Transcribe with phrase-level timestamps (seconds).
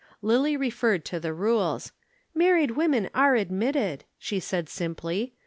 [0.23, 1.91] Lillie referred to the rules.
[2.33, 5.35] "Married women are admitted," she said simply.